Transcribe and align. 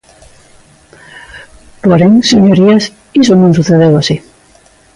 Porén, 1.87 2.13
señorías, 2.31 2.83
iso 3.21 3.33
non 3.37 3.55
sucedeu 3.57 3.93
así. 3.97 4.15